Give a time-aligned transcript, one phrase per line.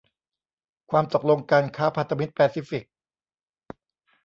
[0.89, 2.83] ความตกลงการค้าพันธมิตรแปซิฟิก